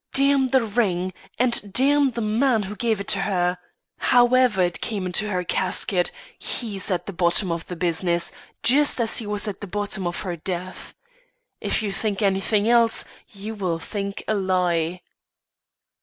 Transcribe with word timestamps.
"Damn 0.13 0.47
the 0.47 0.63
ring, 0.63 1.13
and 1.37 1.71
damn 1.71 2.09
the 2.09 2.21
man 2.21 2.63
who 2.63 2.75
gave 2.75 2.99
it 2.99 3.07
to 3.09 3.19
her! 3.19 3.59
However 3.99 4.63
it 4.63 4.81
came 4.81 5.05
into 5.05 5.29
her 5.29 5.43
casket, 5.43 6.09
he's 6.39 6.89
at 6.89 7.05
the 7.05 7.13
bottom 7.13 7.51
of 7.51 7.67
the 7.67 7.75
business, 7.75 8.31
just 8.63 8.99
as 8.99 9.17
he 9.17 9.27
was 9.27 9.47
at 9.47 9.61
the 9.61 9.67
bottom 9.67 10.07
of 10.07 10.21
her 10.21 10.35
death. 10.35 10.95
If 11.59 11.83
you 11.83 11.91
think 11.91 12.23
anything 12.23 12.67
else, 12.67 13.05
you 13.29 13.53
will 13.53 13.77
think 13.77 14.23
a 14.27 14.33
lie." 14.33 15.01